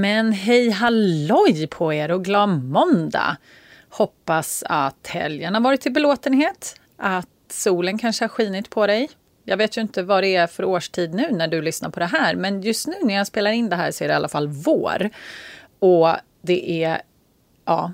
Men 0.00 0.32
hej 0.32 0.70
halloj 0.70 1.66
på 1.66 1.92
er 1.94 2.10
och 2.10 2.24
glad 2.24 2.48
måndag! 2.48 3.36
Hoppas 3.88 4.64
att 4.66 5.06
helgen 5.06 5.54
har 5.54 5.60
varit 5.60 5.80
till 5.80 5.92
belåtenhet, 5.92 6.80
att 6.96 7.28
solen 7.50 7.98
kanske 7.98 8.24
har 8.24 8.28
skinit 8.28 8.70
på 8.70 8.86
dig. 8.86 9.10
Jag 9.44 9.56
vet 9.56 9.76
ju 9.76 9.80
inte 9.80 10.02
vad 10.02 10.22
det 10.22 10.36
är 10.36 10.46
för 10.46 10.64
årstid 10.64 11.14
nu 11.14 11.30
när 11.32 11.48
du 11.48 11.62
lyssnar 11.62 11.90
på 11.90 12.00
det 12.00 12.06
här, 12.06 12.34
men 12.34 12.62
just 12.62 12.86
nu 12.86 12.94
när 13.02 13.14
jag 13.14 13.26
spelar 13.26 13.50
in 13.50 13.68
det 13.68 13.76
här 13.76 13.90
så 13.90 14.04
är 14.04 14.08
det 14.08 14.12
i 14.12 14.16
alla 14.16 14.28
fall 14.28 14.48
vår. 14.48 15.10
Och 15.78 16.08
det 16.42 16.84
är, 16.84 17.02
ja, 17.64 17.92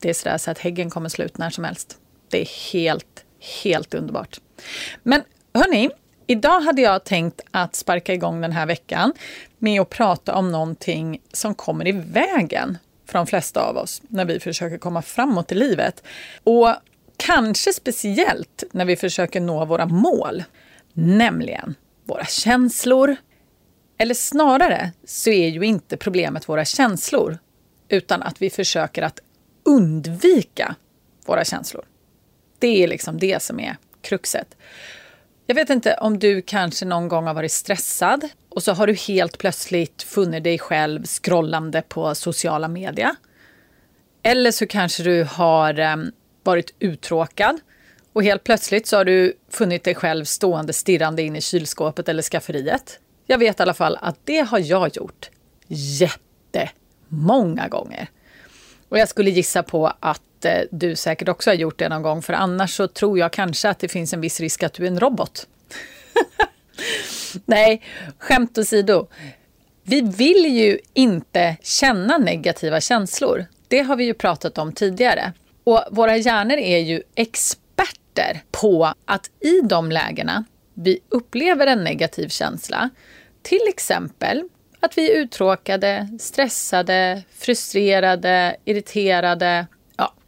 det 0.00 0.10
är 0.10 0.14
sådär 0.14 0.38
så 0.38 0.50
att 0.50 0.58
häggen 0.58 0.90
kommer 0.90 1.08
slut 1.08 1.38
när 1.38 1.50
som 1.50 1.64
helst. 1.64 1.98
Det 2.28 2.40
är 2.40 2.72
helt, 2.72 3.24
helt 3.62 3.94
underbart. 3.94 4.40
Men 5.02 5.22
hörni, 5.54 5.90
Idag 6.26 6.60
hade 6.60 6.82
jag 6.82 7.04
tänkt 7.04 7.40
att 7.50 7.74
sparka 7.74 8.14
igång 8.14 8.40
den 8.40 8.52
här 8.52 8.66
veckan 8.66 9.12
med 9.58 9.80
att 9.80 9.90
prata 9.90 10.34
om 10.34 10.52
någonting 10.52 11.20
som 11.32 11.54
kommer 11.54 11.88
i 11.88 11.92
vägen 11.92 12.78
för 13.06 13.18
de 13.18 13.26
flesta 13.26 13.60
av 13.60 13.76
oss 13.76 14.02
när 14.08 14.24
vi 14.24 14.40
försöker 14.40 14.78
komma 14.78 15.02
framåt 15.02 15.52
i 15.52 15.54
livet. 15.54 16.02
Och 16.44 16.74
kanske 17.16 17.72
speciellt 17.72 18.64
när 18.72 18.84
vi 18.84 18.96
försöker 18.96 19.40
nå 19.40 19.64
våra 19.64 19.86
mål, 19.86 20.44
nämligen 20.92 21.74
våra 22.04 22.24
känslor. 22.24 23.16
Eller 23.98 24.14
snarare 24.14 24.92
så 25.04 25.30
är 25.30 25.48
ju 25.48 25.62
inte 25.62 25.96
problemet 25.96 26.48
våra 26.48 26.64
känslor, 26.64 27.38
utan 27.88 28.22
att 28.22 28.42
vi 28.42 28.50
försöker 28.50 29.02
att 29.02 29.20
undvika 29.64 30.74
våra 31.26 31.44
känslor. 31.44 31.84
Det 32.58 32.82
är 32.82 32.88
liksom 32.88 33.18
det 33.18 33.42
som 33.42 33.60
är 33.60 33.76
kruxet. 34.00 34.56
Jag 35.52 35.56
vet 35.56 35.70
inte 35.70 35.94
om 35.94 36.18
du 36.18 36.42
kanske 36.42 36.84
någon 36.84 37.08
gång 37.08 37.26
har 37.26 37.34
varit 37.34 37.52
stressad 37.52 38.28
och 38.48 38.62
så 38.62 38.72
har 38.72 38.86
du 38.86 38.94
helt 38.94 39.38
plötsligt 39.38 40.02
funnit 40.02 40.44
dig 40.44 40.58
själv 40.58 41.04
scrollande 41.04 41.82
på 41.82 42.14
sociala 42.14 42.68
medier. 42.68 43.10
Eller 44.22 44.50
så 44.50 44.66
kanske 44.66 45.02
du 45.02 45.24
har 45.24 45.78
eh, 45.78 45.96
varit 46.42 46.74
uttråkad 46.78 47.60
och 48.12 48.24
helt 48.24 48.44
plötsligt 48.44 48.86
så 48.86 48.96
har 48.96 49.04
du 49.04 49.36
funnit 49.50 49.84
dig 49.84 49.94
själv 49.94 50.24
stående 50.24 50.72
stirrande 50.72 51.22
in 51.22 51.36
i 51.36 51.40
kylskåpet 51.40 52.08
eller 52.08 52.22
skafferiet. 52.22 52.98
Jag 53.26 53.38
vet 53.38 53.60
i 53.60 53.62
alla 53.62 53.74
fall 53.74 53.98
att 54.00 54.18
det 54.24 54.40
har 54.40 54.58
jag 54.58 54.96
gjort 54.96 55.30
jättemånga 55.68 57.68
gånger. 57.68 58.08
Och 58.88 58.98
jag 58.98 59.08
skulle 59.08 59.30
gissa 59.30 59.62
på 59.62 59.92
att 60.00 60.22
eh, 60.44 60.60
du 60.70 60.96
säkert 60.96 61.28
också 61.28 61.50
har 61.50 61.54
gjort 61.54 61.78
det 61.78 61.88
någon 61.88 62.02
gång, 62.02 62.22
för 62.22 62.32
annars 62.32 62.74
så 62.74 62.88
tror 62.88 63.18
jag 63.18 63.32
kanske 63.32 63.68
att 63.68 63.78
det 63.78 63.88
finns 63.88 64.12
en 64.12 64.20
viss 64.20 64.40
risk 64.40 64.62
att 64.62 64.72
du 64.72 64.82
är 64.82 64.86
en 64.86 65.00
robot. 65.00 65.46
Nej, 67.44 67.82
skämt 68.18 68.58
åsido. 68.58 69.06
Vi 69.82 70.00
vill 70.00 70.46
ju 70.46 70.78
inte 70.92 71.56
känna 71.62 72.18
negativa 72.18 72.80
känslor. 72.80 73.46
Det 73.68 73.80
har 73.80 73.96
vi 73.96 74.04
ju 74.04 74.14
pratat 74.14 74.58
om 74.58 74.72
tidigare. 74.72 75.32
Och 75.64 75.84
våra 75.90 76.16
hjärnor 76.16 76.56
är 76.56 76.78
ju 76.78 77.02
experter 77.14 78.42
på 78.50 78.94
att 79.04 79.30
i 79.40 79.60
de 79.60 79.90
lägena 79.90 80.44
vi 80.74 80.98
upplever 81.08 81.66
en 81.66 81.84
negativ 81.84 82.28
känsla, 82.28 82.90
till 83.42 83.68
exempel 83.68 84.48
att 84.80 84.98
vi 84.98 85.12
är 85.12 85.16
uttråkade, 85.16 86.08
stressade, 86.20 87.22
frustrerade, 87.38 88.56
irriterade, 88.64 89.66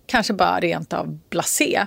kanske 0.07 0.33
bara 0.33 0.61
rent 0.61 0.93
av 0.93 1.19
blasé, 1.29 1.87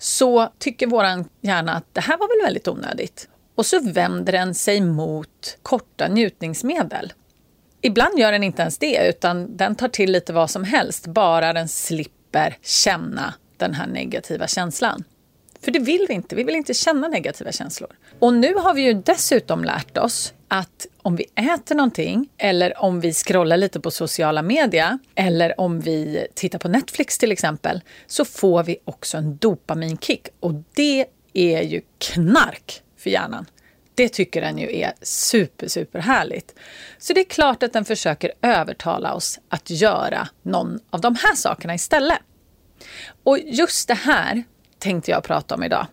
så 0.00 0.52
tycker 0.58 0.86
vår 0.86 1.04
hjärna 1.40 1.72
att 1.72 1.94
det 1.94 2.00
här 2.00 2.18
var 2.18 2.28
väl 2.28 2.46
väldigt 2.46 2.68
onödigt. 2.68 3.28
Och 3.54 3.66
så 3.66 3.80
vänder 3.80 4.32
den 4.32 4.54
sig 4.54 4.80
mot 4.80 5.58
korta 5.62 6.08
njutningsmedel. 6.08 7.12
Ibland 7.80 8.18
gör 8.18 8.32
den 8.32 8.42
inte 8.42 8.62
ens 8.62 8.78
det, 8.78 9.08
utan 9.08 9.56
den 9.56 9.74
tar 9.74 9.88
till 9.88 10.12
lite 10.12 10.32
vad 10.32 10.50
som 10.50 10.64
helst, 10.64 11.06
bara 11.06 11.52
den 11.52 11.68
slipper 11.68 12.56
känna 12.62 13.34
den 13.56 13.74
här 13.74 13.86
negativa 13.86 14.46
känslan. 14.46 15.04
För 15.60 15.70
det 15.70 15.78
vill 15.78 16.06
vi 16.08 16.14
inte. 16.14 16.36
Vi 16.36 16.44
vill 16.44 16.54
inte 16.54 16.74
känna 16.74 17.08
negativa 17.08 17.52
känslor. 17.52 17.90
Och 18.18 18.34
nu 18.34 18.54
har 18.54 18.74
vi 18.74 18.82
ju 18.82 18.94
dessutom 18.94 19.64
lärt 19.64 19.98
oss 19.98 20.32
att 20.48 20.86
om 21.02 21.16
vi 21.16 21.24
äter 21.54 21.74
någonting 21.74 22.28
eller 22.38 22.82
om 22.82 23.00
vi 23.00 23.12
scrollar 23.12 23.56
lite 23.56 23.80
på 23.80 23.90
sociala 23.90 24.42
medier 24.42 24.98
eller 25.14 25.60
om 25.60 25.80
vi 25.80 26.26
tittar 26.34 26.58
på 26.58 26.68
Netflix 26.68 27.18
till 27.18 27.32
exempel 27.32 27.80
så 28.06 28.24
får 28.24 28.62
vi 28.62 28.76
också 28.84 29.16
en 29.18 29.36
dopaminkick 29.36 30.28
och 30.40 30.52
det 30.74 31.06
är 31.32 31.62
ju 31.62 31.80
knark 31.98 32.82
för 32.96 33.10
hjärnan. 33.10 33.46
Det 33.94 34.08
tycker 34.08 34.40
den 34.40 34.58
ju 34.58 34.76
är 34.76 34.92
super, 35.02 35.68
super 35.68 35.98
härligt. 35.98 36.54
Så 36.98 37.12
det 37.12 37.20
är 37.20 37.24
klart 37.24 37.62
att 37.62 37.72
den 37.72 37.84
försöker 37.84 38.32
övertala 38.42 39.14
oss 39.14 39.38
att 39.48 39.70
göra 39.70 40.28
någon 40.42 40.80
av 40.90 41.00
de 41.00 41.14
här 41.14 41.34
sakerna 41.34 41.74
istället. 41.74 42.18
Och 43.22 43.38
just 43.38 43.88
det 43.88 43.94
här 43.94 44.44
tänkte 44.78 45.10
jag 45.10 45.24
prata 45.24 45.54
om 45.54 45.62
idag. 45.62 45.86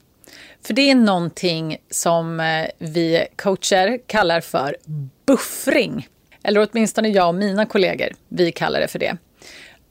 För 0.66 0.74
det 0.74 0.90
är 0.90 0.96
någonting 0.96 1.78
som 1.90 2.40
eh, 2.40 2.68
vi 2.78 3.26
coacher 3.36 4.00
kallar 4.08 4.42
för 4.42 4.78
buffring. 5.26 6.08
Eller 6.44 6.68
åtminstone 6.72 7.10
jag 7.10 7.28
och 7.28 7.36
mina 7.36 7.66
kollegor, 7.66 8.10
vi 8.30 8.52
kallar 8.52 8.80
det 8.80 8.88
för 8.88 9.00
det. 9.00 9.18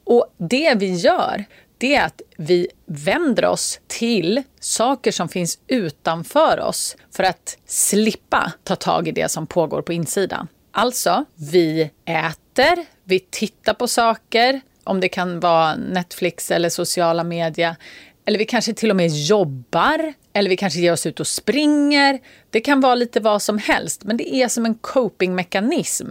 Och 0.05 0.34
det 0.38 0.75
vi 0.75 0.94
gör, 0.94 1.44
det 1.78 1.94
är 1.94 2.05
att 2.05 2.22
vi 2.37 2.69
vänder 2.87 3.44
oss 3.44 3.81
till 3.87 4.43
saker 4.60 5.12
som 5.12 5.28
finns 5.28 5.59
utanför 5.66 6.60
oss 6.60 6.97
för 7.10 7.25
att 7.25 7.59
slippa 7.66 8.53
ta 8.65 8.77
tag 8.77 9.09
i 9.09 9.12
det 9.12 9.31
som 9.31 9.47
pågår 9.47 9.83
på 9.83 9.93
insidan. 9.93 10.49
Alltså, 10.71 11.25
vi 11.34 11.91
äter, 12.04 12.87
vi 13.04 13.19
tittar 13.19 13.75
på 13.75 13.89
saker, 13.89 14.60
om 14.84 15.00
det 15.00 15.09
kan 15.09 15.41
vara 15.41 15.75
Netflix 15.77 16.50
eller 16.50 16.69
sociala 16.69 17.25
medier. 17.25 17.77
Eller 18.25 18.39
vi 18.39 18.44
kanske 18.44 18.75
till 18.75 18.91
och 18.91 18.97
med 18.97 19.09
jobbar, 19.09 20.12
eller 20.32 20.50
vi 20.50 20.56
kanske 20.56 20.81
ger 20.81 20.93
oss 20.93 21.06
ut 21.06 21.20
och 21.20 21.26
springer. 21.26 22.20
Det 22.50 22.60
kan 22.60 22.81
vara 22.81 22.94
lite 22.94 23.20
vad 23.20 23.43
som 23.43 23.59
helst, 23.59 24.04
men 24.04 24.16
det 24.16 24.34
är 24.34 24.48
som 24.48 24.66
en 24.66 24.75
copingmekanism. 24.75 26.10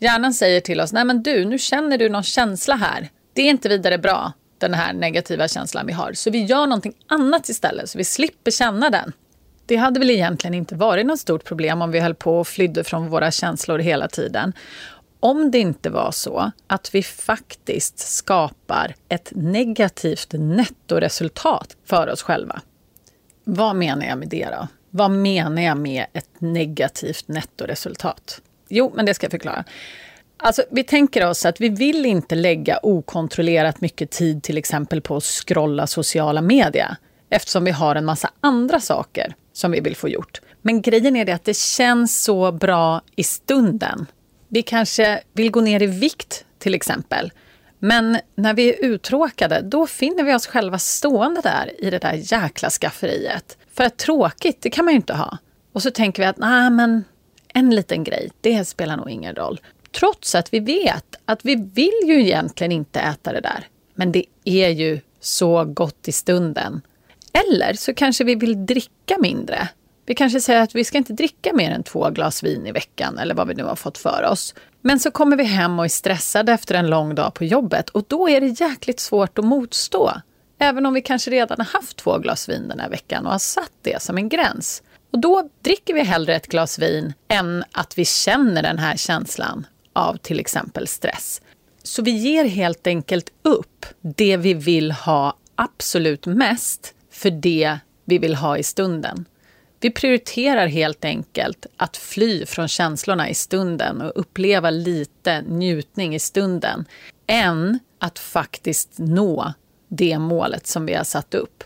Hjärnan 0.00 0.34
säger 0.34 0.60
till 0.60 0.80
oss, 0.80 0.92
nej 0.92 1.04
men 1.04 1.22
du, 1.22 1.44
nu 1.44 1.58
känner 1.58 1.98
du 1.98 2.08
någon 2.08 2.22
känsla 2.22 2.74
här. 2.74 3.08
Det 3.32 3.42
är 3.42 3.50
inte 3.50 3.68
vidare 3.68 3.98
bra, 3.98 4.32
den 4.58 4.74
här 4.74 4.92
negativa 4.92 5.48
känslan 5.48 5.86
vi 5.86 5.92
har. 5.92 6.12
Så 6.12 6.30
vi 6.30 6.44
gör 6.44 6.66
någonting 6.66 6.94
annat 7.06 7.48
istället, 7.48 7.90
så 7.90 7.98
vi 7.98 8.04
slipper 8.04 8.50
känna 8.50 8.90
den. 8.90 9.12
Det 9.66 9.76
hade 9.76 10.00
väl 10.00 10.10
egentligen 10.10 10.54
inte 10.54 10.74
varit 10.74 11.06
något 11.06 11.20
stort 11.20 11.44
problem 11.44 11.82
om 11.82 11.90
vi 11.90 12.00
höll 12.00 12.14
på 12.14 12.38
och 12.38 12.48
flydde 12.48 12.84
från 12.84 13.08
våra 13.08 13.30
känslor 13.30 13.78
hela 13.78 14.08
tiden 14.08 14.52
om 15.20 15.50
det 15.50 15.58
inte 15.58 15.90
var 15.90 16.10
så 16.10 16.50
att 16.66 16.94
vi 16.94 17.02
faktiskt 17.02 17.98
skapar 17.98 18.94
ett 19.08 19.32
negativt 19.34 20.32
nettoresultat 20.32 21.76
för 21.84 22.08
oss 22.08 22.22
själva. 22.22 22.60
Vad 23.48 23.76
menar 23.76 24.06
jag 24.06 24.18
med 24.18 24.28
det 24.28 24.48
då? 24.50 24.68
Vad 24.90 25.10
menar 25.10 25.62
jag 25.62 25.76
med 25.76 26.06
ett 26.12 26.30
negativt 26.38 27.28
nettoresultat? 27.28 28.40
Jo, 28.68 28.92
men 28.96 29.06
det 29.06 29.14
ska 29.14 29.24
jag 29.24 29.30
förklara. 29.30 29.64
Alltså, 30.36 30.62
vi 30.70 30.84
tänker 30.84 31.26
oss 31.26 31.46
att 31.46 31.60
vi 31.60 31.68
vill 31.68 32.06
inte 32.06 32.34
lägga 32.34 32.78
okontrollerat 32.82 33.80
mycket 33.80 34.10
tid 34.10 34.42
till 34.42 34.58
exempel 34.58 35.00
på 35.00 35.16
att 35.16 35.24
scrolla 35.24 35.86
sociala 35.86 36.42
medier 36.42 36.96
eftersom 37.30 37.64
vi 37.64 37.70
har 37.70 37.94
en 37.94 38.04
massa 38.04 38.30
andra 38.40 38.80
saker 38.80 39.34
som 39.52 39.70
vi 39.70 39.80
vill 39.80 39.96
få 39.96 40.08
gjort. 40.08 40.40
Men 40.62 40.82
grejen 40.82 41.16
är 41.16 41.24
det 41.24 41.32
att 41.32 41.44
det 41.44 41.56
känns 41.56 42.22
så 42.22 42.52
bra 42.52 43.00
i 43.16 43.24
stunden. 43.24 44.06
Vi 44.48 44.62
kanske 44.62 45.20
vill 45.32 45.50
gå 45.50 45.60
ner 45.60 45.82
i 45.82 45.86
vikt 45.86 46.44
till 46.58 46.74
exempel. 46.74 47.32
Men 47.78 48.18
när 48.34 48.54
vi 48.54 48.74
är 48.74 48.84
uttråkade, 48.84 49.60
då 49.60 49.86
finner 49.86 50.24
vi 50.24 50.34
oss 50.34 50.46
själva 50.46 50.78
stående 50.78 51.40
där 51.40 51.84
i 51.84 51.90
det 51.90 51.98
där 51.98 52.12
jäkla 52.12 52.70
skafferiet. 52.70 53.58
För 53.72 53.84
att 53.84 53.96
tråkigt, 53.96 54.62
det 54.62 54.70
kan 54.70 54.84
man 54.84 54.94
ju 54.94 54.96
inte 54.96 55.14
ha. 55.14 55.38
Och 55.72 55.82
så 55.82 55.90
tänker 55.90 56.22
vi 56.22 56.26
att 56.26 56.38
nej, 56.38 56.70
men 56.70 57.04
en 57.48 57.74
liten 57.74 58.04
grej, 58.04 58.30
det 58.40 58.64
spelar 58.64 58.96
nog 58.96 59.10
ingen 59.10 59.34
roll. 59.34 59.60
Trots 59.92 60.34
att 60.34 60.54
vi 60.54 60.60
vet 60.60 61.16
att 61.24 61.44
vi 61.44 61.54
vill 61.74 62.00
ju 62.04 62.20
egentligen 62.20 62.72
inte 62.72 63.00
äta 63.00 63.32
det 63.32 63.40
där. 63.40 63.66
Men 63.94 64.12
det 64.12 64.24
är 64.44 64.68
ju 64.68 65.00
så 65.20 65.64
gott 65.64 66.08
i 66.08 66.12
stunden. 66.12 66.80
Eller 67.32 67.74
så 67.74 67.94
kanske 67.94 68.24
vi 68.24 68.34
vill 68.34 68.66
dricka 68.66 69.18
mindre. 69.18 69.68
Vi 70.06 70.14
kanske 70.14 70.40
säger 70.40 70.60
att 70.60 70.74
vi 70.74 70.84
ska 70.84 70.98
inte 70.98 71.12
dricka 71.12 71.52
mer 71.52 71.70
än 71.70 71.82
två 71.82 72.10
glas 72.10 72.42
vin 72.42 72.66
i 72.66 72.72
veckan 72.72 73.18
eller 73.18 73.34
vad 73.34 73.48
vi 73.48 73.54
nu 73.54 73.64
har 73.64 73.76
fått 73.76 73.98
för 73.98 74.28
oss. 74.30 74.54
Men 74.86 75.00
så 75.00 75.10
kommer 75.10 75.36
vi 75.36 75.44
hem 75.44 75.78
och 75.78 75.84
är 75.84 75.88
stressade 75.88 76.52
efter 76.52 76.74
en 76.74 76.86
lång 76.86 77.14
dag 77.14 77.34
på 77.34 77.44
jobbet 77.44 77.88
och 77.88 78.04
då 78.08 78.28
är 78.28 78.40
det 78.40 78.60
jäkligt 78.60 79.00
svårt 79.00 79.38
att 79.38 79.44
motstå. 79.44 80.12
Även 80.58 80.86
om 80.86 80.94
vi 80.94 81.02
kanske 81.02 81.30
redan 81.30 81.58
har 81.58 81.64
haft 81.64 81.96
två 81.96 82.18
glas 82.18 82.48
vin 82.48 82.68
den 82.68 82.80
här 82.80 82.88
veckan 82.88 83.26
och 83.26 83.32
har 83.32 83.38
satt 83.38 83.72
det 83.82 84.02
som 84.02 84.16
en 84.16 84.28
gräns. 84.28 84.82
Och 85.12 85.18
då 85.18 85.48
dricker 85.62 85.94
vi 85.94 86.02
hellre 86.02 86.36
ett 86.36 86.46
glas 86.46 86.78
vin 86.78 87.12
än 87.28 87.64
att 87.72 87.98
vi 87.98 88.04
känner 88.04 88.62
den 88.62 88.78
här 88.78 88.96
känslan 88.96 89.66
av 89.92 90.16
till 90.16 90.40
exempel 90.40 90.86
stress. 90.86 91.40
Så 91.82 92.02
vi 92.02 92.10
ger 92.10 92.44
helt 92.44 92.86
enkelt 92.86 93.30
upp 93.42 93.86
det 94.00 94.36
vi 94.36 94.54
vill 94.54 94.92
ha 94.92 95.36
absolut 95.54 96.26
mest 96.26 96.94
för 97.10 97.30
det 97.30 97.78
vi 98.04 98.18
vill 98.18 98.34
ha 98.34 98.58
i 98.58 98.62
stunden. 98.62 99.24
Vi 99.80 99.90
prioriterar 99.90 100.66
helt 100.66 101.04
enkelt 101.04 101.66
att 101.76 101.96
fly 101.96 102.46
från 102.46 102.68
känslorna 102.68 103.28
i 103.28 103.34
stunden 103.34 104.00
och 104.00 104.12
uppleva 104.14 104.70
lite 104.70 105.42
njutning 105.42 106.14
i 106.14 106.18
stunden 106.18 106.84
än 107.26 107.78
att 107.98 108.18
faktiskt 108.18 108.90
nå 108.96 109.52
det 109.88 110.18
målet 110.18 110.66
som 110.66 110.86
vi 110.86 110.94
har 110.94 111.04
satt 111.04 111.34
upp. 111.34 111.64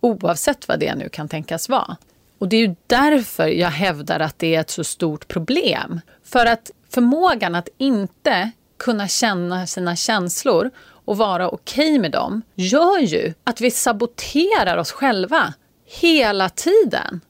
Oavsett 0.00 0.68
vad 0.68 0.80
det 0.80 0.94
nu 0.94 1.08
kan 1.08 1.28
tänkas 1.28 1.68
vara. 1.68 1.96
Och 2.38 2.48
det 2.48 2.56
är 2.56 2.68
ju 2.68 2.74
därför 2.86 3.46
jag 3.46 3.70
hävdar 3.70 4.20
att 4.20 4.38
det 4.38 4.54
är 4.54 4.60
ett 4.60 4.70
så 4.70 4.84
stort 4.84 5.28
problem. 5.28 6.00
För 6.24 6.46
att 6.46 6.70
förmågan 6.90 7.54
att 7.54 7.68
inte 7.78 8.50
kunna 8.76 9.08
känna 9.08 9.66
sina 9.66 9.96
känslor 9.96 10.70
och 11.04 11.16
vara 11.16 11.48
okej 11.48 11.88
okay 11.88 11.98
med 11.98 12.10
dem 12.10 12.42
gör 12.54 12.98
ju 12.98 13.34
att 13.44 13.60
vi 13.60 13.70
saboterar 13.70 14.76
oss 14.76 14.92
själva 14.92 15.54
hela 15.86 16.48
tiden. 16.48 17.20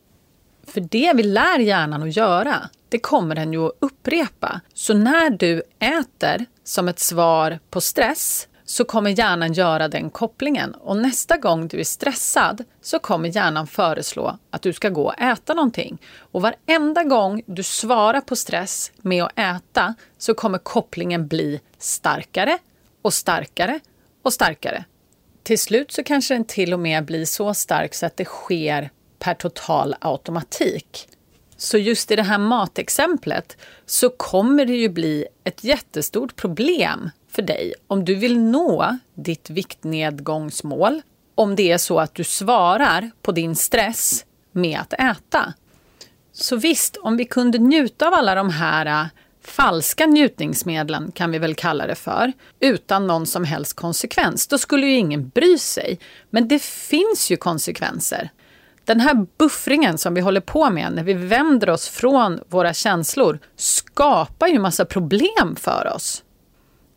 För 0.68 0.80
det 0.80 1.12
vi 1.16 1.22
lär 1.22 1.58
hjärnan 1.58 2.02
att 2.02 2.16
göra, 2.16 2.68
det 2.88 2.98
kommer 2.98 3.34
den 3.34 3.52
ju 3.52 3.66
att 3.66 3.76
upprepa. 3.78 4.60
Så 4.74 4.94
när 4.94 5.30
du 5.30 5.62
äter 5.78 6.46
som 6.64 6.88
ett 6.88 6.98
svar 6.98 7.58
på 7.70 7.80
stress 7.80 8.48
så 8.64 8.84
kommer 8.84 9.18
hjärnan 9.18 9.52
göra 9.52 9.88
den 9.88 10.10
kopplingen. 10.10 10.74
Och 10.74 10.96
nästa 10.96 11.36
gång 11.36 11.68
du 11.68 11.80
är 11.80 11.84
stressad 11.84 12.64
så 12.82 12.98
kommer 12.98 13.36
hjärnan 13.36 13.66
föreslå 13.66 14.38
att 14.50 14.62
du 14.62 14.72
ska 14.72 14.88
gå 14.88 15.04
och 15.04 15.20
äta 15.20 15.54
någonting. 15.54 15.98
Och 16.18 16.42
varenda 16.42 17.04
gång 17.04 17.42
du 17.46 17.62
svarar 17.62 18.20
på 18.20 18.36
stress 18.36 18.92
med 18.96 19.24
att 19.24 19.38
äta 19.38 19.94
så 20.18 20.34
kommer 20.34 20.58
kopplingen 20.58 21.28
bli 21.28 21.60
starkare 21.78 22.58
och 23.02 23.14
starkare 23.14 23.80
och 24.22 24.32
starkare. 24.32 24.84
Till 25.42 25.58
slut 25.58 25.92
så 25.92 26.02
kanske 26.02 26.34
den 26.34 26.44
till 26.44 26.74
och 26.74 26.80
med 26.80 27.04
blir 27.04 27.24
så 27.24 27.54
stark 27.54 27.94
så 27.94 28.06
att 28.06 28.16
det 28.16 28.24
sker 28.24 28.90
per 29.18 29.34
total 29.34 29.94
automatik. 30.00 31.08
Så 31.56 31.78
just 31.78 32.10
i 32.10 32.16
det 32.16 32.22
här 32.22 32.38
matexemplet 32.38 33.56
så 33.86 34.10
kommer 34.10 34.64
det 34.64 34.76
ju 34.76 34.88
bli 34.88 35.26
ett 35.44 35.64
jättestort 35.64 36.36
problem 36.36 37.10
för 37.30 37.42
dig 37.42 37.74
om 37.86 38.04
du 38.04 38.14
vill 38.14 38.38
nå 38.38 38.98
ditt 39.14 39.50
viktnedgångsmål. 39.50 41.02
Om 41.34 41.56
det 41.56 41.72
är 41.72 41.78
så 41.78 42.00
att 42.00 42.14
du 42.14 42.24
svarar 42.24 43.10
på 43.22 43.32
din 43.32 43.56
stress 43.56 44.24
med 44.52 44.80
att 44.80 44.92
äta. 44.92 45.54
Så 46.32 46.56
visst, 46.56 46.96
om 46.96 47.16
vi 47.16 47.24
kunde 47.24 47.58
njuta 47.58 48.06
av 48.06 48.14
alla 48.14 48.34
de 48.34 48.50
här 48.50 48.86
äh, 48.86 49.06
falska 49.44 50.06
njutningsmedlen, 50.06 51.12
kan 51.12 51.30
vi 51.30 51.38
väl 51.38 51.54
kalla 51.54 51.86
det 51.86 51.94
för, 51.94 52.32
utan 52.60 53.06
någon 53.06 53.26
som 53.26 53.44
helst 53.44 53.74
konsekvens, 53.74 54.46
då 54.46 54.58
skulle 54.58 54.86
ju 54.86 54.96
ingen 54.96 55.28
bry 55.28 55.58
sig. 55.58 55.98
Men 56.30 56.48
det 56.48 56.62
finns 56.62 57.30
ju 57.30 57.36
konsekvenser. 57.36 58.30
Den 58.88 59.00
här 59.00 59.26
buffringen 59.38 59.98
som 59.98 60.14
vi 60.14 60.20
håller 60.20 60.40
på 60.40 60.70
med 60.70 60.92
när 60.92 61.02
vi 61.02 61.14
vänder 61.14 61.70
oss 61.70 61.88
från 61.88 62.40
våra 62.48 62.74
känslor 62.74 63.38
skapar 63.56 64.46
ju 64.46 64.58
massa 64.58 64.84
problem 64.84 65.56
för 65.56 65.92
oss. 65.94 66.24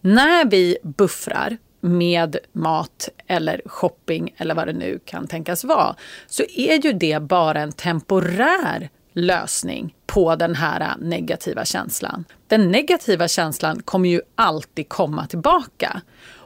När 0.02 0.46
vi 0.46 0.78
buffrar 0.84 1.58
med 1.82 2.38
mat 2.52 3.10
eller 3.28 3.62
shopping 3.66 4.34
eller 4.38 4.56
vad 4.56 4.68
det 4.68 4.74
nu 4.74 5.00
kan 5.06 5.28
tänkas 5.28 5.64
vara, 5.64 5.96
så 6.28 6.44
är 6.56 6.86
ju 6.86 6.94
det 6.94 7.22
bara 7.22 7.62
en 7.62 7.72
temporär 7.72 8.90
lösning 9.14 9.96
på 10.06 10.36
den 10.36 10.56
här 10.56 10.96
negativa 11.00 11.66
känslan. 11.66 12.26
Den 12.48 12.72
negativa 12.72 13.28
känslan 13.28 13.82
kommer 13.82 14.10
ju 14.10 14.22
alltid 14.36 14.90
komma 14.90 15.28
tillbaka. 15.28 16.02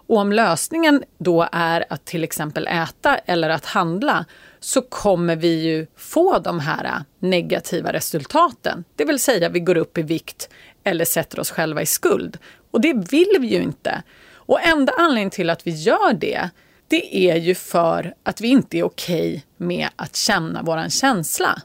Och 0.07 0.17
om 0.17 0.31
lösningen 0.31 1.03
då 1.17 1.47
är 1.51 1.85
att 1.89 2.05
till 2.05 2.23
exempel 2.23 2.67
äta 2.67 3.17
eller 3.17 3.49
att 3.49 3.65
handla 3.65 4.25
så 4.65 4.81
kommer 4.81 5.35
vi 5.35 5.63
ju 5.63 5.87
få 5.95 6.39
de 6.39 6.59
här 6.59 7.03
negativa 7.19 7.93
resultaten. 7.93 8.83
Det 8.95 9.05
vill 9.05 9.19
säga 9.19 9.49
vi 9.49 9.59
går 9.59 9.77
upp 9.77 9.97
i 9.97 10.01
vikt 10.01 10.49
eller 10.83 11.05
sätter 11.05 11.39
oss 11.39 11.51
själva 11.51 11.81
i 11.81 11.85
skuld. 11.85 12.37
Och 12.71 12.81
det 12.81 12.93
vill 12.93 13.37
vi 13.39 13.47
ju 13.47 13.61
inte. 13.61 14.03
Och 14.33 14.61
enda 14.61 14.93
anledningen 14.97 15.29
till 15.29 15.49
att 15.49 15.67
vi 15.67 15.71
gör 15.71 16.13
det, 16.13 16.49
det 16.87 17.29
är 17.29 17.35
ju 17.35 17.55
för 17.55 18.13
att 18.23 18.41
vi 18.41 18.47
inte 18.47 18.77
är 18.77 18.83
okej 18.83 19.29
okay 19.29 19.67
med 19.67 19.89
att 19.95 20.15
känna 20.15 20.61
våran 20.61 20.89
känsla. 20.89 21.61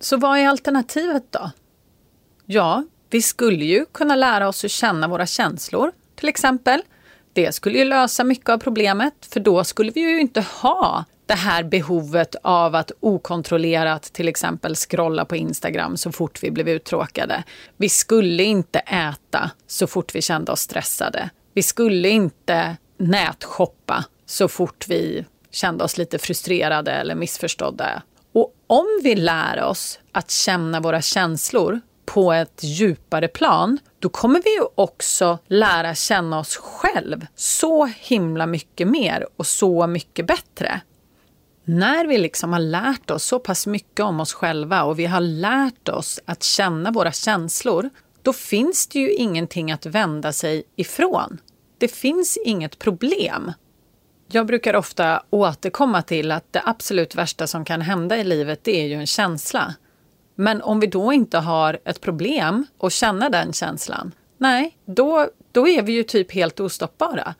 Så 0.00 0.16
vad 0.16 0.38
är 0.38 0.48
alternativet 0.48 1.24
då? 1.30 1.50
Ja, 2.44 2.84
vi 3.10 3.22
skulle 3.22 3.64
ju 3.64 3.84
kunna 3.84 4.16
lära 4.16 4.48
oss 4.48 4.64
att 4.64 4.70
känna 4.70 5.08
våra 5.08 5.26
känslor, 5.26 5.92
till 6.16 6.28
exempel. 6.28 6.82
Det 7.32 7.52
skulle 7.52 7.78
ju 7.78 7.84
lösa 7.84 8.24
mycket 8.24 8.48
av 8.48 8.58
problemet, 8.58 9.14
för 9.30 9.40
då 9.40 9.64
skulle 9.64 9.90
vi 9.90 10.00
ju 10.00 10.20
inte 10.20 10.40
ha 10.40 11.04
det 11.26 11.34
här 11.34 11.62
behovet 11.62 12.36
av 12.42 12.74
att 12.74 12.92
okontrollerat 13.00 14.02
till 14.02 14.28
exempel 14.28 14.74
scrolla 14.74 15.24
på 15.24 15.36
Instagram 15.36 15.96
så 15.96 16.12
fort 16.12 16.42
vi 16.42 16.50
blev 16.50 16.68
uttråkade. 16.68 17.44
Vi 17.76 17.88
skulle 17.88 18.42
inte 18.42 18.78
äta 18.78 19.50
så 19.66 19.86
fort 19.86 20.14
vi 20.14 20.22
kände 20.22 20.52
oss 20.52 20.60
stressade. 20.60 21.30
Vi 21.54 21.62
skulle 21.62 22.08
inte 22.08 22.76
nätshoppa 22.98 24.04
så 24.26 24.48
fort 24.48 24.84
vi 24.88 25.24
kände 25.50 25.84
oss 25.84 25.98
lite 25.98 26.18
frustrerade 26.18 26.92
eller 26.92 27.14
missförstådda. 27.14 28.02
Och 28.32 28.54
om 28.66 28.86
vi 29.02 29.14
lär 29.14 29.62
oss 29.62 29.98
att 30.12 30.30
känna 30.30 30.80
våra 30.80 31.02
känslor 31.02 31.80
på 32.04 32.32
ett 32.32 32.60
djupare 32.62 33.28
plan, 33.28 33.78
då 33.98 34.08
kommer 34.08 34.42
vi 34.44 34.54
ju 34.54 34.62
också 34.74 35.38
lära 35.46 35.94
känna 35.94 36.38
oss 36.38 36.56
själv 36.56 37.26
så 37.34 37.84
himla 37.84 38.46
mycket 38.46 38.88
mer 38.88 39.26
och 39.36 39.46
så 39.46 39.86
mycket 39.86 40.26
bättre 40.26 40.80
när 41.68 42.06
vi 42.06 42.18
liksom 42.18 42.52
har 42.52 42.60
lärt 42.60 43.10
oss 43.10 43.24
så 43.24 43.38
pass 43.38 43.66
mycket 43.66 44.00
om 44.00 44.20
oss 44.20 44.32
själva 44.32 44.82
och 44.82 44.98
vi 44.98 45.06
har 45.06 45.20
lärt 45.20 45.88
oss 45.88 46.20
att 46.24 46.42
känna 46.42 46.90
våra 46.90 47.12
känslor, 47.12 47.90
då 48.22 48.32
finns 48.32 48.86
det 48.86 48.98
ju 48.98 49.12
ingenting 49.12 49.72
att 49.72 49.86
vända 49.86 50.32
sig 50.32 50.62
ifrån. 50.76 51.40
Det 51.78 51.88
finns 51.88 52.38
inget 52.44 52.78
problem. 52.78 53.52
Jag 54.28 54.46
brukar 54.46 54.76
ofta 54.76 55.22
återkomma 55.30 56.02
till 56.02 56.32
att 56.32 56.52
det 56.52 56.62
absolut 56.64 57.14
värsta 57.14 57.46
som 57.46 57.64
kan 57.64 57.80
hända 57.80 58.16
i 58.16 58.24
livet, 58.24 58.64
det 58.64 58.80
är 58.82 58.86
ju 58.86 58.94
en 58.94 59.06
känsla. 59.06 59.74
Men 60.34 60.62
om 60.62 60.80
vi 60.80 60.86
då 60.86 61.12
inte 61.12 61.38
har 61.38 61.78
ett 61.84 62.00
problem 62.00 62.66
att 62.80 62.92
känna 62.92 63.28
den 63.28 63.52
känslan, 63.52 64.12
nej, 64.38 64.78
då, 64.84 65.28
då 65.52 65.68
är 65.68 65.82
vi 65.82 65.92
ju 65.92 66.02
typ 66.02 66.32
helt 66.32 66.60
ostoppbara. 66.60 67.34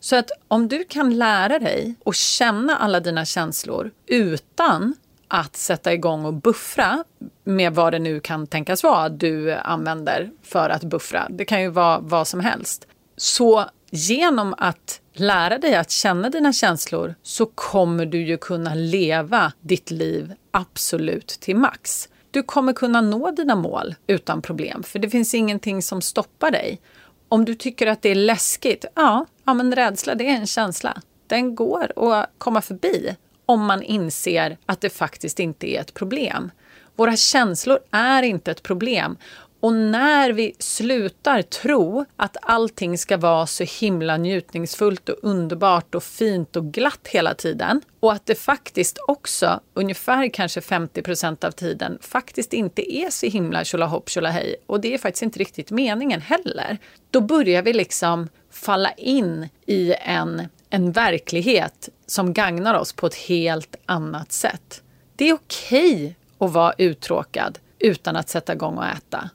Så 0.00 0.16
att 0.16 0.30
om 0.48 0.68
du 0.68 0.84
kan 0.84 1.18
lära 1.18 1.58
dig 1.58 1.94
att 2.04 2.16
känna 2.16 2.76
alla 2.76 3.00
dina 3.00 3.24
känslor 3.24 3.90
utan 4.06 4.94
att 5.28 5.56
sätta 5.56 5.92
igång 5.92 6.24
och 6.24 6.34
buffra 6.34 7.04
med 7.44 7.74
vad 7.74 7.92
det 7.92 7.98
nu 7.98 8.20
kan 8.20 8.46
tänkas 8.46 8.82
vara 8.82 9.08
du 9.08 9.52
använder 9.52 10.30
för 10.42 10.70
att 10.70 10.84
buffra. 10.84 11.26
Det 11.30 11.44
kan 11.44 11.62
ju 11.62 11.68
vara 11.68 11.98
vad 11.98 12.28
som 12.28 12.40
helst. 12.40 12.86
Så 13.16 13.64
genom 13.90 14.54
att 14.58 15.00
lära 15.12 15.58
dig 15.58 15.74
att 15.74 15.90
känna 15.90 16.30
dina 16.30 16.52
känslor 16.52 17.14
så 17.22 17.46
kommer 17.46 18.06
du 18.06 18.22
ju 18.22 18.36
kunna 18.36 18.74
leva 18.74 19.52
ditt 19.60 19.90
liv 19.90 20.32
absolut 20.50 21.26
till 21.26 21.56
max. 21.56 22.08
Du 22.30 22.42
kommer 22.42 22.72
kunna 22.72 23.00
nå 23.00 23.30
dina 23.30 23.56
mål 23.56 23.94
utan 24.06 24.42
problem, 24.42 24.82
för 24.82 24.98
det 24.98 25.10
finns 25.10 25.34
ingenting 25.34 25.82
som 25.82 26.02
stoppar 26.02 26.50
dig. 26.50 26.80
Om 27.28 27.44
du 27.44 27.54
tycker 27.54 27.86
att 27.86 28.02
det 28.02 28.08
är 28.08 28.14
läskigt, 28.14 28.84
ja, 28.94 29.26
ja 29.44 29.54
men 29.54 29.74
rädsla 29.74 30.14
det 30.14 30.24
är 30.24 30.34
en 30.34 30.46
känsla. 30.46 31.02
Den 31.26 31.54
går 31.54 32.12
att 32.12 32.30
komma 32.38 32.60
förbi 32.62 33.16
om 33.46 33.64
man 33.64 33.82
inser 33.82 34.58
att 34.66 34.80
det 34.80 34.90
faktiskt 34.90 35.40
inte 35.40 35.70
är 35.70 35.80
ett 35.80 35.94
problem. 35.94 36.50
Våra 36.96 37.16
känslor 37.16 37.78
är 37.90 38.22
inte 38.22 38.50
ett 38.50 38.62
problem 38.62 39.16
och 39.60 39.72
när 39.72 40.32
vi 40.32 40.54
slutar 40.58 41.42
tro 41.42 42.04
att 42.16 42.36
allting 42.42 42.98
ska 42.98 43.16
vara 43.16 43.46
så 43.46 43.64
himla 43.64 44.16
njutningsfullt 44.16 45.08
och 45.08 45.16
underbart 45.22 45.94
och 45.94 46.02
fint 46.02 46.56
och 46.56 46.72
glatt 46.72 47.08
hela 47.08 47.34
tiden 47.34 47.80
och 48.00 48.12
att 48.12 48.26
det 48.26 48.34
faktiskt 48.34 48.98
också, 49.08 49.60
ungefär 49.74 50.28
kanske 50.28 50.60
50 50.60 51.02
procent 51.02 51.44
av 51.44 51.50
tiden, 51.50 51.98
faktiskt 52.00 52.52
inte 52.52 52.96
är 52.96 53.10
så 53.10 53.26
himla 53.26 53.64
tjolahopp 53.64 54.10
tjolahej 54.10 54.56
och 54.66 54.80
det 54.80 54.94
är 54.94 54.98
faktiskt 54.98 55.22
inte 55.22 55.38
riktigt 55.38 55.70
meningen 55.70 56.20
heller. 56.20 56.78
Då 57.10 57.20
börjar 57.20 57.62
vi 57.62 57.72
liksom 57.72 58.28
falla 58.50 58.92
in 58.92 59.48
i 59.66 59.94
en, 60.00 60.48
en 60.70 60.92
verklighet 60.92 61.88
som 62.06 62.32
gagnar 62.32 62.74
oss 62.74 62.92
på 62.92 63.06
ett 63.06 63.14
helt 63.14 63.76
annat 63.86 64.32
sätt. 64.32 64.82
Det 65.16 65.28
är 65.28 65.34
okej 65.34 65.94
okay 65.94 66.14
att 66.38 66.52
vara 66.52 66.74
uttråkad 66.78 67.58
utan 67.78 68.16
att 68.16 68.28
sätta 68.28 68.52
igång 68.52 68.78
och 68.78 68.86
äta. 68.86 69.30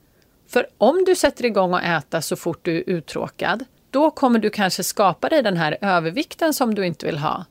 För 0.53 0.67
om 0.77 1.03
du 1.05 1.15
sätter 1.15 1.45
igång 1.45 1.74
att 1.74 1.83
äta 1.83 2.22
så 2.22 2.36
fort 2.36 2.60
du 2.62 2.77
är 2.77 2.89
uttråkad, 2.89 3.65
då 3.91 4.12
kommer 4.12 4.39
du 4.39 4.50
kanske 4.50 4.83
skapa 4.83 5.29
dig 5.29 5.43
den 5.43 5.57
här 5.57 5.77
övervikten 5.81 6.53
som 6.53 6.75
du 6.75 6.86
inte 6.86 7.05
vill 7.05 7.17
ha. 7.17 7.45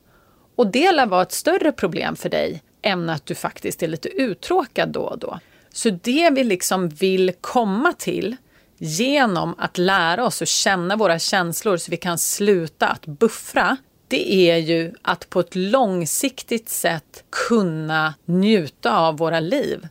Och 0.55 0.67
det 0.67 0.91
lär 0.91 1.05
vara 1.05 1.21
ett 1.21 1.31
större 1.31 1.71
problem 1.71 2.15
för 2.15 2.29
dig 2.29 2.63
än 2.81 3.09
att 3.09 3.25
du 3.25 3.35
faktiskt 3.35 3.83
är 3.83 3.87
lite 3.87 4.09
uttråkad 4.09 4.89
då 4.89 5.01
och 5.01 5.19
då. 5.19 5.39
Så 5.73 5.89
det 5.89 6.29
vi 6.29 6.43
liksom 6.43 6.89
vill 6.89 7.33
komma 7.41 7.93
till 7.93 8.35
genom 8.77 9.55
att 9.57 9.77
lära 9.77 10.25
oss 10.25 10.41
att 10.41 10.47
känna 10.47 10.95
våra 10.95 11.19
känslor 11.19 11.77
så 11.77 11.91
vi 11.91 11.97
kan 11.97 12.17
sluta 12.17 12.87
att 12.87 13.05
buffra, 13.05 13.77
det 14.07 14.33
är 14.51 14.57
ju 14.57 14.93
att 15.01 15.29
på 15.29 15.39
ett 15.39 15.55
långsiktigt 15.55 16.69
sätt 16.69 17.23
kunna 17.47 18.13
njuta 18.25 18.97
av 18.97 19.17
våra 19.17 19.39
liv 19.39 19.87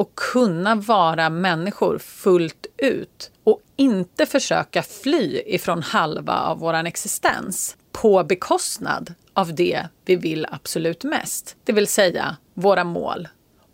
och 0.00 0.14
kunna 0.14 0.74
vara 0.74 1.30
människor 1.30 1.98
fullt 1.98 2.66
ut 2.76 3.30
och 3.44 3.60
inte 3.76 4.26
försöka 4.26 4.82
fly 4.82 5.42
ifrån 5.46 5.82
halva 5.82 6.40
av 6.40 6.58
vår 6.58 6.74
existens 6.74 7.76
på 7.92 8.24
bekostnad 8.24 9.14
av 9.34 9.54
det 9.54 9.86
vi 10.04 10.16
vill 10.16 10.46
absolut 10.50 11.04
mest, 11.04 11.56
det 11.64 11.72
vill 11.72 11.86
säga 11.86 12.36
våra 12.54 12.84
mål. 12.84 13.28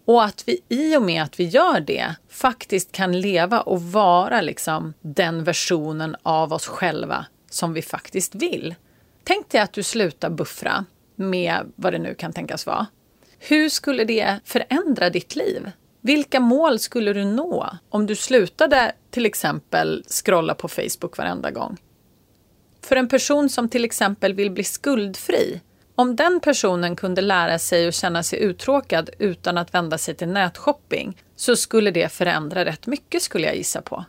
Och 0.07 0.25
att 0.25 0.45
vi 0.47 0.61
i 0.69 0.97
och 0.97 1.03
med 1.03 1.23
att 1.23 1.41
vi 1.41 1.45
gör 1.45 1.81
det 1.81 2.15
faktiskt 2.29 2.93
kan 2.93 3.21
leva 3.21 3.61
och 3.61 3.83
vara 3.83 4.41
liksom 4.41 4.95
den 5.01 5.45
versionen 5.45 6.17
av 6.23 6.53
oss 6.53 6.67
själva 6.67 7.27
som 7.51 7.73
vi 7.73 7.83
faktiskt 7.83 8.35
vill. 8.35 8.75
Tänk 9.25 9.51
dig 9.51 9.61
att 9.61 9.73
du 9.73 9.83
slutar 9.83 10.31
buffra 10.31 10.85
med 11.17 11.73
vad 11.77 11.93
det 11.93 11.99
nu 11.99 12.15
kan 12.15 12.33
tänkas 12.33 12.67
vara. 12.67 12.87
Hur 13.39 13.69
skulle 13.69 14.05
det 14.05 14.41
förändra 14.45 15.11
ditt 15.11 15.37
liv? 15.37 15.71
Vilka 16.07 16.41
mål 16.41 16.79
skulle 16.79 17.13
du 17.13 17.25
nå 17.25 17.71
om 17.89 18.07
du 18.07 18.17
slutade 18.17 18.93
till 19.11 19.27
exempel 19.27 20.05
scrolla 20.09 20.55
på 20.55 20.69
Facebook 20.69 21.19
varenda 21.19 21.51
gång? 21.51 21.77
För 22.83 22.97
en 22.97 23.09
person 23.09 23.49
som 23.49 23.69
till 23.69 23.85
exempel 23.85 24.35
vill 24.35 24.51
bli 24.51 24.65
skuldfri, 24.65 25.61
om 25.95 26.17
den 26.17 26.41
personen 26.41 26.97
kunde 26.97 27.21
lära 27.21 27.59
sig 27.59 27.89
att 27.89 27.95
känna 27.95 28.23
sig 28.23 28.39
uttråkad 28.39 29.11
utan 29.19 29.59
att 29.59 29.75
vända 29.75 29.99
sig 29.99 30.15
till 30.15 30.29
nätshopping 30.29 31.23
så 31.37 31.57
skulle 31.57 31.91
det 31.91 32.13
förändra 32.13 32.65
rätt 32.65 32.87
mycket 32.87 33.23
skulle 33.23 33.47
jag 33.47 33.57
gissa 33.57 33.83
på. 33.83 34.05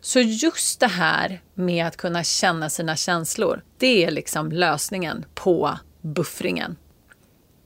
Så 0.00 0.20
just 0.20 0.80
det 0.80 0.86
här 0.86 1.40
med 1.54 1.86
att 1.86 1.96
kunna 1.96 2.24
känna 2.24 2.70
sina 2.70 2.96
känslor, 2.96 3.62
det 3.78 4.04
är 4.04 4.10
liksom 4.10 4.52
lösningen 4.52 5.24
på 5.34 5.78
buffringen. 6.00 6.76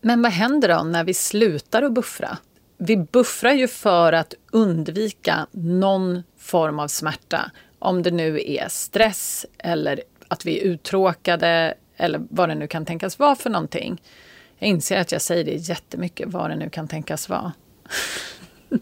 Men 0.01 0.23
vad 0.23 0.33
händer 0.33 0.69
då 0.69 0.83
när 0.83 1.05
vi 1.05 1.15
slutar 1.15 1.83
att 1.83 1.93
buffra? 1.93 2.39
Vi 2.79 2.97
buffrar 2.97 3.53
ju 3.53 3.69
för 3.69 4.13
att 4.13 4.35
undvika 4.53 5.47
någon 5.51 6.23
form 6.39 6.79
av 6.79 6.89
smärta. 6.89 7.51
Om 7.79 8.03
det 8.03 8.11
nu 8.11 8.43
är 8.47 8.69
stress 8.69 9.47
eller 9.59 10.03
att 10.29 10.47
vi 10.47 10.61
är 10.61 10.63
uttråkade 10.63 11.75
eller 11.97 12.21
vad 12.31 12.49
det 12.49 12.55
nu 12.55 12.67
kan 12.67 12.87
tänkas 12.87 13.19
vara 13.19 13.35
för 13.37 13.51
någonting. 13.51 14.03
Jag 14.59 14.69
inser 14.69 15.01
att 15.01 15.13
jag 15.13 15.23
säger 15.23 15.45
det 15.45 15.55
jättemycket, 15.55 16.29
vad 16.29 16.51
det 16.51 16.57
nu 16.57 16.71
kan 16.71 16.89
tänkas 16.89 17.29
vara. 17.29 17.53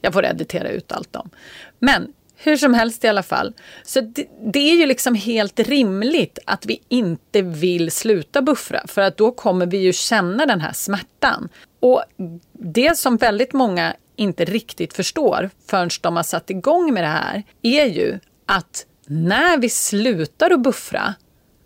jag 0.00 0.12
får 0.12 0.24
editera 0.24 0.68
ut 0.68 0.92
allt 0.92 1.16
om. 1.16 1.30
Men 1.78 2.12
hur 2.36 2.56
som 2.56 2.74
helst 2.74 3.04
i 3.04 3.08
alla 3.08 3.22
fall. 3.22 3.52
Så 3.82 4.00
det, 4.00 4.26
det, 4.52 4.70
är 4.70 4.74
ju 4.74 4.86
liksom 4.86 5.14
helt 5.14 5.60
rimligt 5.60 6.38
att 6.44 6.66
vi 6.66 6.82
inte 6.88 7.42
vill 7.42 7.90
sluta 7.90 8.42
buffra 8.42 8.82
för 8.86 9.02
att 9.02 9.16
då 9.16 9.32
kommer 9.32 9.66
vi 9.66 9.76
ju 9.76 9.92
känna 9.92 10.46
den 10.46 10.60
här 10.60 10.72
smärtan. 10.72 11.48
Och 11.84 12.04
det 12.52 12.98
som 12.98 13.16
väldigt 13.16 13.52
många 13.52 13.96
inte 14.16 14.44
riktigt 14.44 14.94
förstår 14.94 15.50
förrän 15.66 15.90
de 16.00 16.16
har 16.16 16.22
satt 16.22 16.50
igång 16.50 16.94
med 16.94 17.02
det 17.04 17.08
här 17.08 17.42
är 17.62 17.84
ju 17.84 18.18
att 18.46 18.86
när 19.06 19.58
vi 19.58 19.68
slutar 19.68 20.50
att 20.50 20.62
buffra 20.62 21.14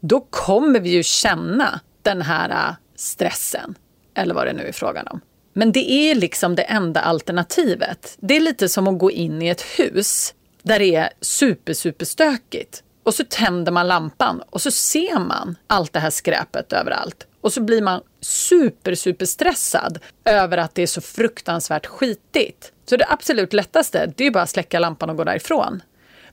då 0.01 0.21
kommer 0.21 0.81
vi 0.81 0.91
ju 0.91 1.03
känna 1.03 1.81
den 2.03 2.23
här 2.23 2.51
äh, 2.51 2.75
stressen. 2.97 3.75
Eller 4.15 4.35
vad 4.35 4.47
det 4.47 4.53
nu 4.53 4.63
är 4.63 4.73
frågan 4.73 5.07
om. 5.09 5.21
Men 5.53 5.73
det 5.73 5.91
är 5.91 6.15
liksom 6.15 6.55
det 6.55 6.63
enda 6.63 7.01
alternativet. 7.01 8.17
Det 8.21 8.37
är 8.37 8.41
lite 8.41 8.69
som 8.69 8.89
att 8.89 8.99
gå 8.99 9.11
in 9.11 9.43
i 9.43 9.49
ett 9.49 9.63
hus 9.63 10.35
där 10.63 10.79
det 10.79 10.95
är 10.95 11.11
super, 11.21 11.73
super 11.73 12.05
stökigt. 12.05 12.83
Och 13.03 13.15
så 13.15 13.25
tänder 13.25 13.73
man 13.73 13.89
lampan 13.89 14.43
och 14.51 14.63
så 14.63 14.71
ser 14.71 15.19
man 15.19 15.57
allt 15.67 15.93
det 15.93 16.01
här 16.01 16.11
skräpet 16.11 16.73
överallt. 16.73 17.28
Och 17.41 17.53
så 17.53 17.61
blir 17.61 17.83
man 17.83 18.01
super, 18.21 18.95
super 18.95 19.27
stressad 19.27 19.99
över 20.25 20.59
att 20.59 20.75
det 20.75 20.83
är 20.83 20.87
så 20.87 21.01
fruktansvärt 21.01 21.87
skitigt. 21.87 22.73
Så 22.85 22.97
det 22.97 23.07
absolut 23.09 23.53
lättaste, 23.53 24.13
det 24.17 24.27
är 24.27 24.31
bara 24.31 24.43
att 24.43 24.51
släcka 24.51 24.79
lampan 24.79 25.11
och 25.11 25.17
gå 25.17 25.25
därifrån. 25.25 25.83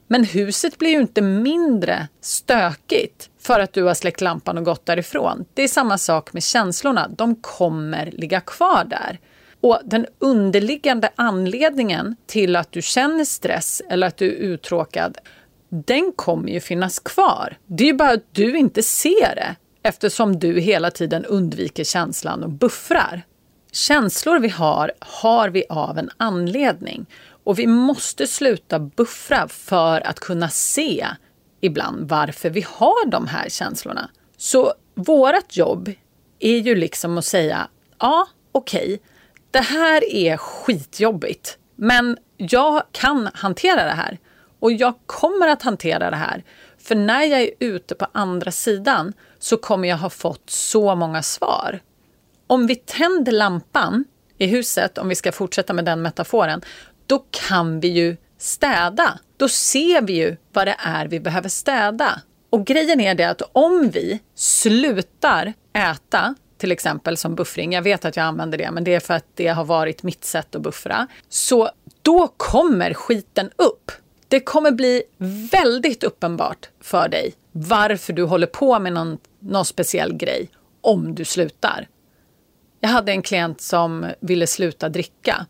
Men 0.07 0.23
huset 0.23 0.77
blir 0.77 0.89
ju 0.89 1.01
inte 1.01 1.21
mindre 1.21 2.07
stökigt 2.21 3.29
för 3.39 3.59
att 3.59 3.73
du 3.73 3.83
har 3.83 3.93
släckt 3.93 4.21
lampan 4.21 4.57
och 4.57 4.65
gått 4.65 4.85
därifrån. 4.85 5.45
Det 5.53 5.63
är 5.63 5.67
samma 5.67 5.97
sak 5.97 6.33
med 6.33 6.43
känslorna. 6.43 7.07
De 7.07 7.35
kommer 7.35 8.11
ligga 8.11 8.41
kvar 8.41 8.83
där. 8.85 9.19
Och 9.61 9.79
den 9.83 10.05
underliggande 10.19 11.09
anledningen 11.15 12.15
till 12.25 12.55
att 12.55 12.71
du 12.71 12.81
känner 12.81 13.25
stress 13.25 13.81
eller 13.89 14.07
att 14.07 14.17
du 14.17 14.25
är 14.25 14.35
uttråkad, 14.35 15.17
den 15.69 16.11
kommer 16.11 16.49
ju 16.49 16.59
finnas 16.59 16.99
kvar. 16.99 17.57
Det 17.65 17.83
är 17.83 17.87
ju 17.87 17.93
bara 17.93 18.11
att 18.11 18.25
du 18.31 18.57
inte 18.57 18.83
ser 18.83 19.35
det 19.35 19.55
eftersom 19.85 20.39
du 20.39 20.59
hela 20.59 20.91
tiden 20.91 21.25
undviker 21.25 21.83
känslan 21.83 22.43
och 22.43 22.49
buffrar. 22.49 23.21
Känslor 23.71 24.39
vi 24.39 24.49
har, 24.49 24.91
har 24.99 25.49
vi 25.49 25.63
av 25.69 25.97
en 25.97 26.09
anledning. 26.17 27.05
Och 27.43 27.59
vi 27.59 27.67
måste 27.67 28.27
sluta 28.27 28.79
buffra 28.79 29.47
för 29.47 30.07
att 30.07 30.19
kunna 30.19 30.49
se 30.49 31.07
ibland 31.61 32.09
varför 32.09 32.49
vi 32.49 32.65
har 32.69 33.09
de 33.09 33.27
här 33.27 33.49
känslorna. 33.49 34.09
Så 34.37 34.73
vårt 34.95 35.57
jobb 35.57 35.91
är 36.39 36.57
ju 36.57 36.75
liksom 36.75 37.17
att 37.17 37.25
säga, 37.25 37.67
ja 37.99 38.27
okej, 38.51 38.83
okay, 38.83 38.97
det 39.51 39.61
här 39.61 40.13
är 40.13 40.37
skitjobbigt, 40.37 41.57
men 41.75 42.17
jag 42.37 42.83
kan 42.91 43.29
hantera 43.33 43.83
det 43.83 43.91
här. 43.91 44.17
Och 44.59 44.71
jag 44.71 44.93
kommer 45.05 45.47
att 45.47 45.61
hantera 45.61 46.09
det 46.09 46.15
här. 46.15 46.43
För 46.85 46.95
när 46.95 47.23
jag 47.23 47.41
är 47.41 47.49
ute 47.59 47.95
på 47.95 48.07
andra 48.11 48.51
sidan 48.51 49.13
så 49.39 49.57
kommer 49.57 49.87
jag 49.87 49.97
ha 49.97 50.09
fått 50.09 50.49
så 50.49 50.95
många 50.95 51.23
svar. 51.23 51.79
Om 52.47 52.67
vi 52.67 52.75
tänder 52.75 53.31
lampan 53.31 54.05
i 54.37 54.47
huset, 54.47 54.97
om 54.97 55.09
vi 55.09 55.15
ska 55.15 55.31
fortsätta 55.31 55.73
med 55.73 55.85
den 55.85 56.01
metaforen, 56.01 56.61
då 57.07 57.25
kan 57.47 57.79
vi 57.79 57.87
ju 57.87 58.17
städa. 58.37 59.19
Då 59.37 59.49
ser 59.49 60.01
vi 60.01 60.13
ju 60.13 60.37
vad 60.53 60.67
det 60.67 60.75
är 60.79 61.07
vi 61.07 61.19
behöver 61.19 61.49
städa. 61.49 62.21
Och 62.49 62.65
grejen 62.65 63.01
är 63.01 63.15
det 63.15 63.29
att 63.29 63.41
om 63.51 63.89
vi 63.89 64.19
slutar 64.35 65.53
äta, 65.73 66.35
till 66.57 66.71
exempel 66.71 67.17
som 67.17 67.35
buffring, 67.35 67.73
jag 67.73 67.81
vet 67.81 68.05
att 68.05 68.15
jag 68.15 68.25
använder 68.25 68.57
det, 68.57 68.71
men 68.71 68.83
det 68.83 68.93
är 68.93 68.99
för 68.99 69.13
att 69.13 69.25
det 69.33 69.47
har 69.47 69.65
varit 69.65 70.03
mitt 70.03 70.25
sätt 70.25 70.55
att 70.55 70.61
buffra. 70.61 71.07
Så 71.29 71.69
då 72.01 72.27
kommer 72.37 72.93
skiten 72.93 73.49
upp. 73.55 73.91
Det 74.27 74.39
kommer 74.39 74.71
bli 74.71 75.03
väldigt 75.51 76.03
uppenbart 76.03 76.69
för 76.81 77.09
dig 77.09 77.33
varför 77.51 78.13
du 78.13 78.23
håller 78.23 78.47
på 78.47 78.79
med 78.79 78.93
någon, 78.93 79.17
någon 79.39 79.65
speciell 79.65 80.13
grej 80.13 80.49
om 80.81 81.15
du 81.15 81.25
slutar. 81.25 81.87
Jag 82.79 82.89
hade 82.89 83.11
en 83.11 83.21
klient 83.21 83.61
som 83.61 84.11
ville 84.19 84.47
sluta 84.47 84.89
dricka 84.89 85.45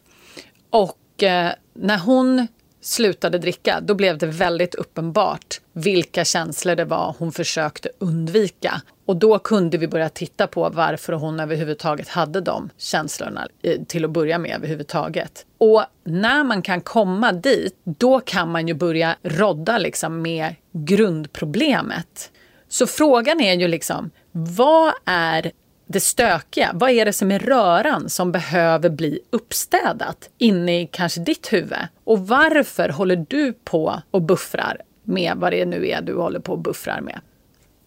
och 0.69 1.23
eh, 1.23 1.51
när 1.73 1.97
hon 1.97 2.47
slutade 2.85 3.37
dricka, 3.37 3.79
då 3.81 3.95
blev 3.95 4.17
det 4.17 4.27
väldigt 4.27 4.75
uppenbart 4.75 5.61
vilka 5.73 6.25
känslor 6.25 6.75
det 6.75 6.85
var 6.85 7.15
hon 7.19 7.31
försökte 7.31 7.89
undvika. 7.99 8.81
Och 9.05 9.15
då 9.15 9.39
kunde 9.39 9.77
vi 9.77 9.87
börja 9.87 10.09
titta 10.09 10.47
på 10.47 10.69
varför 10.69 11.13
hon 11.13 11.39
överhuvudtaget 11.39 12.07
hade 12.07 12.41
de 12.41 12.69
känslorna 12.77 13.47
eh, 13.61 13.81
till 13.87 14.05
att 14.05 14.11
börja 14.11 14.37
med 14.37 14.55
överhuvudtaget. 14.55 15.45
Och 15.57 15.83
när 16.03 16.43
man 16.43 16.61
kan 16.61 16.81
komma 16.81 17.31
dit, 17.31 17.75
då 17.83 18.19
kan 18.19 18.51
man 18.51 18.67
ju 18.67 18.73
börja 18.73 19.15
rodda 19.23 19.77
liksom 19.77 20.21
med 20.21 20.55
grundproblemet. 20.71 22.31
Så 22.67 22.87
frågan 22.87 23.41
är 23.41 23.53
ju 23.53 23.67
liksom, 23.67 24.11
vad 24.31 24.93
är 25.05 25.51
det 25.87 25.99
stökiga. 25.99 26.71
Vad 26.73 26.89
är 26.89 27.05
det 27.05 27.13
som 27.13 27.31
är 27.31 27.39
röran 27.39 28.09
som 28.09 28.31
behöver 28.31 28.89
bli 28.89 29.19
uppstädat 29.29 30.29
inne 30.37 30.81
i 30.81 30.87
kanske 30.91 31.21
ditt 31.21 31.53
huvud? 31.53 31.87
Och 32.03 32.27
varför 32.27 32.89
håller 32.89 33.25
du 33.29 33.53
på 33.53 34.01
och 34.11 34.21
buffrar 34.21 34.81
med 35.03 35.37
vad 35.37 35.51
det 35.51 35.65
nu 35.65 35.87
är 35.87 36.01
du 36.01 36.15
håller 36.15 36.39
på 36.39 36.51
och 36.51 36.59
buffrar 36.59 37.01
med? 37.01 37.19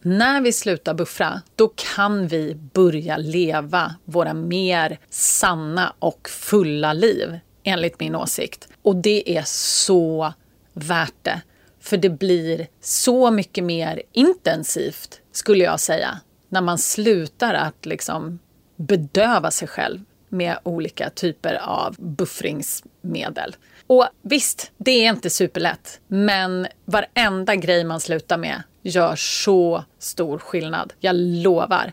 När 0.02 0.40
vi 0.40 0.52
slutar 0.52 0.94
buffra, 0.94 1.42
då 1.56 1.72
kan 1.96 2.28
vi 2.28 2.54
börja 2.54 3.16
leva 3.16 3.94
våra 4.04 4.34
mer 4.34 4.98
sanna 5.10 5.92
och 5.98 6.28
fulla 6.28 6.92
liv, 6.92 7.38
enligt 7.62 8.00
min 8.00 8.14
åsikt. 8.14 8.68
Och 8.82 8.96
det 8.96 9.36
är 9.36 9.42
så 9.46 10.32
värt 10.72 11.14
det. 11.22 11.40
För 11.80 11.96
det 11.96 12.10
blir 12.10 12.66
så 12.80 13.30
mycket 13.30 13.64
mer 13.64 14.02
intensivt, 14.12 15.20
skulle 15.32 15.64
jag 15.64 15.80
säga, 15.80 16.20
när 16.48 16.60
man 16.60 16.78
slutar 16.78 17.54
att 17.54 17.86
liksom 17.86 18.38
bedöva 18.76 19.50
sig 19.50 19.68
själv 19.68 20.00
med 20.28 20.58
olika 20.62 21.10
typer 21.10 21.54
av 21.54 21.96
buffringsmedel. 21.98 23.56
Och 23.86 24.06
visst, 24.22 24.72
det 24.76 24.90
är 24.90 25.10
inte 25.10 25.30
superlätt. 25.30 26.00
Men 26.08 26.66
varenda 26.84 27.54
grej 27.54 27.84
man 27.84 28.00
slutar 28.00 28.38
med 28.38 28.62
gör 28.82 29.16
så 29.16 29.84
stor 29.98 30.38
skillnad. 30.38 30.92
Jag 31.00 31.16
lovar. 31.16 31.92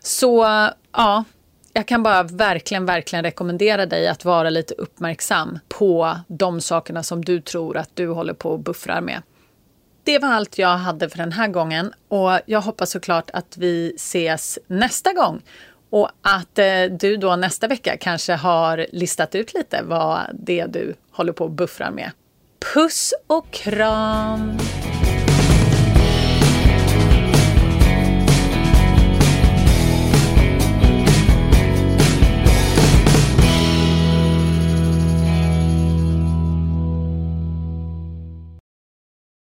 Så 0.00 0.44
ja, 0.92 1.24
jag 1.72 1.86
kan 1.86 2.02
bara 2.02 2.22
verkligen, 2.22 2.86
verkligen 2.86 3.24
rekommendera 3.24 3.86
dig 3.86 4.08
att 4.08 4.24
vara 4.24 4.50
lite 4.50 4.74
uppmärksam 4.74 5.58
på 5.68 6.16
de 6.28 6.60
sakerna 6.60 7.02
som 7.02 7.24
du 7.24 7.40
tror 7.40 7.76
att 7.76 7.90
du 7.94 8.08
håller 8.08 8.34
på 8.34 8.50
och 8.50 8.60
buffrar 8.60 9.00
med. 9.00 9.22
Det 10.04 10.18
var 10.18 10.28
allt 10.28 10.58
jag 10.58 10.76
hade 10.76 11.08
för 11.08 11.18
den 11.18 11.32
här 11.32 11.48
gången 11.48 11.92
och 12.08 12.40
jag 12.46 12.60
hoppas 12.60 12.90
såklart 12.90 13.30
att 13.32 13.56
vi 13.56 13.92
ses 13.96 14.58
nästa 14.66 15.12
gång. 15.12 15.42
Och 15.90 16.10
att 16.22 16.58
eh, 16.58 16.84
du 17.00 17.16
då 17.16 17.36
nästa 17.36 17.68
vecka 17.68 17.96
kanske 17.96 18.32
har 18.32 18.86
listat 18.92 19.34
ut 19.34 19.54
lite 19.54 19.82
vad 19.82 20.20
det 20.34 20.60
är 20.60 20.68
du 20.68 20.94
håller 21.10 21.32
på 21.32 21.44
och 21.44 21.50
buffrar 21.50 21.90
med. 21.90 22.10
Puss 22.74 23.14
och 23.26 23.50
kram! 23.50 24.58